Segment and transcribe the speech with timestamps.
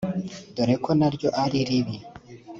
[0.55, 1.97] dore ko na ryo ari ribi